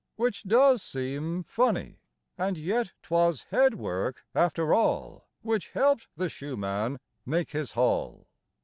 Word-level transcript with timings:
Which 0.15 0.41
does 0.45 0.81
seem 0.81 1.43
funny; 1.43 1.99
And 2.35 2.57
yet 2.57 2.91
'twas 3.03 3.43
head 3.51 3.75
work, 3.75 4.25
after 4.33 4.73
all, 4.73 5.27
Which 5.43 5.67
helped 5.69 6.07
the 6.15 6.27
shoe 6.27 6.57
man 6.57 6.99
make 7.23 7.51
his 7.51 7.73
haul. 7.73 8.25